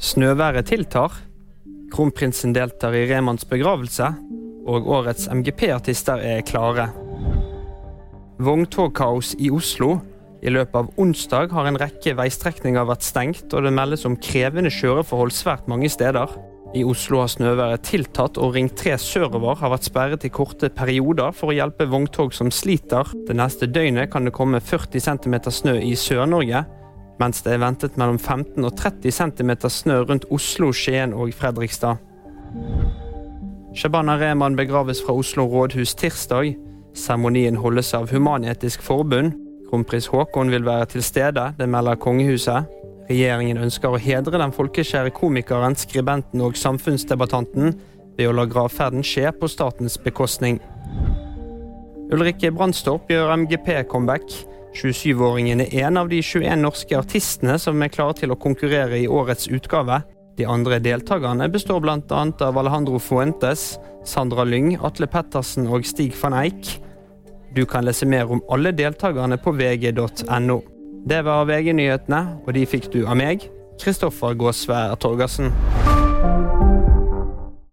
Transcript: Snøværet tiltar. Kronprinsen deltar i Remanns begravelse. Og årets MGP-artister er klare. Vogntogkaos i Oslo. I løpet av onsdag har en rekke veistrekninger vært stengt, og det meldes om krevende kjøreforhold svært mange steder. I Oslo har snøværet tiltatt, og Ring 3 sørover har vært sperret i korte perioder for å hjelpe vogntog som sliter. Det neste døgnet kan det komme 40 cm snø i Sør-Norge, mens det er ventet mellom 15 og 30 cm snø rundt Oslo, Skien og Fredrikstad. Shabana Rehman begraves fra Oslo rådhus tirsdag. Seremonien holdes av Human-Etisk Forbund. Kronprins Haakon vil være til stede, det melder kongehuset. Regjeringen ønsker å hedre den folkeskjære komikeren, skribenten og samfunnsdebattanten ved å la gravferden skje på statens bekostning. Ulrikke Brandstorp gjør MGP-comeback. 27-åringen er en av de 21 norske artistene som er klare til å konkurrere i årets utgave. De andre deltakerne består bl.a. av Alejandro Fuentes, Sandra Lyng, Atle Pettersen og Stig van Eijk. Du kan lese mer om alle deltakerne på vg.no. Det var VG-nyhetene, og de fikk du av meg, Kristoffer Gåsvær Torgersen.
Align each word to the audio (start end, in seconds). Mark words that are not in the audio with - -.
Snøværet 0.00 0.70
tiltar. 0.70 1.12
Kronprinsen 1.92 2.54
deltar 2.56 2.94
i 2.96 3.04
Remanns 3.10 3.44
begravelse. 3.44 4.06
Og 4.70 4.88
årets 4.88 5.26
MGP-artister 5.28 6.22
er 6.24 6.40
klare. 6.48 6.86
Vogntogkaos 8.40 9.34
i 9.36 9.50
Oslo. 9.52 9.98
I 10.40 10.48
løpet 10.48 10.78
av 10.80 10.88
onsdag 10.96 11.52
har 11.52 11.68
en 11.68 11.76
rekke 11.76 12.14
veistrekninger 12.16 12.86
vært 12.88 13.04
stengt, 13.04 13.52
og 13.52 13.66
det 13.66 13.74
meldes 13.76 14.06
om 14.08 14.16
krevende 14.16 14.72
kjøreforhold 14.72 15.34
svært 15.36 15.68
mange 15.68 15.90
steder. 15.92 16.32
I 16.72 16.86
Oslo 16.86 17.20
har 17.20 17.28
snøværet 17.28 17.84
tiltatt, 17.84 18.40
og 18.40 18.54
Ring 18.56 18.70
3 18.72 18.96
sørover 19.02 19.60
har 19.60 19.74
vært 19.74 19.90
sperret 19.90 20.24
i 20.24 20.32
korte 20.32 20.72
perioder 20.72 21.36
for 21.36 21.52
å 21.52 21.58
hjelpe 21.58 21.90
vogntog 21.92 22.32
som 22.32 22.48
sliter. 22.48 23.10
Det 23.28 23.36
neste 23.36 23.68
døgnet 23.68 24.08
kan 24.14 24.24
det 24.24 24.32
komme 24.32 24.62
40 24.64 25.02
cm 25.10 25.40
snø 25.50 25.76
i 25.84 25.92
Sør-Norge, 25.92 26.64
mens 27.20 27.42
det 27.44 27.54
er 27.54 27.62
ventet 27.62 27.98
mellom 28.00 28.18
15 28.18 28.64
og 28.64 28.72
30 28.78 29.12
cm 29.12 29.52
snø 29.68 30.00
rundt 30.08 30.26
Oslo, 30.32 30.72
Skien 30.72 31.12
og 31.14 31.34
Fredrikstad. 31.36 32.00
Shabana 33.76 34.16
Rehman 34.18 34.56
begraves 34.56 35.02
fra 35.04 35.14
Oslo 35.14 35.44
rådhus 35.46 35.94
tirsdag. 35.94 36.56
Seremonien 36.94 37.56
holdes 37.56 37.94
av 37.94 38.10
Human-Etisk 38.10 38.82
Forbund. 38.82 39.36
Kronprins 39.70 40.08
Haakon 40.10 40.50
vil 40.50 40.66
være 40.66 40.86
til 40.96 41.02
stede, 41.02 41.52
det 41.58 41.68
melder 41.68 41.94
kongehuset. 41.94 42.66
Regjeringen 43.10 43.58
ønsker 43.58 43.94
å 43.94 44.00
hedre 44.02 44.38
den 44.38 44.52
folkeskjære 44.54 45.12
komikeren, 45.14 45.76
skribenten 45.78 46.42
og 46.42 46.58
samfunnsdebattanten 46.58 47.76
ved 48.18 48.28
å 48.28 48.34
la 48.34 48.46
gravferden 48.50 49.06
skje 49.06 49.30
på 49.38 49.48
statens 49.50 49.98
bekostning. 50.02 50.58
Ulrikke 52.10 52.50
Brandstorp 52.54 53.10
gjør 53.10 53.36
MGP-comeback. 53.36 54.26
27-åringen 54.74 55.64
er 55.64 55.86
en 55.86 55.98
av 55.98 56.08
de 56.10 56.20
21 56.22 56.62
norske 56.62 56.96
artistene 56.98 57.56
som 57.58 57.82
er 57.82 57.90
klare 57.92 58.16
til 58.20 58.32
å 58.32 58.38
konkurrere 58.38 59.00
i 59.00 59.08
årets 59.10 59.48
utgave. 59.50 60.00
De 60.38 60.46
andre 60.46 60.78
deltakerne 60.80 61.48
består 61.52 61.82
bl.a. 61.82 61.98
av 62.46 62.58
Alejandro 62.58 63.00
Fuentes, 63.02 63.74
Sandra 64.06 64.46
Lyng, 64.46 64.76
Atle 64.80 65.10
Pettersen 65.10 65.66
og 65.68 65.84
Stig 65.88 66.14
van 66.22 66.38
Eijk. 66.38 66.76
Du 67.54 67.64
kan 67.66 67.84
lese 67.84 68.06
mer 68.06 68.30
om 68.30 68.42
alle 68.48 68.72
deltakerne 68.72 69.40
på 69.42 69.52
vg.no. 69.58 70.60
Det 71.10 71.22
var 71.26 71.48
VG-nyhetene, 71.48 72.20
og 72.46 72.54
de 72.54 72.66
fikk 72.68 72.92
du 72.94 73.02
av 73.06 73.18
meg, 73.18 73.48
Kristoffer 73.80 74.36
Gåsvær 74.38 74.94
Torgersen. 75.00 75.50